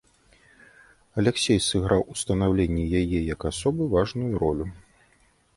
[1.21, 4.65] Аляксей сыграў у станаўленні яе як асобы важную ролю.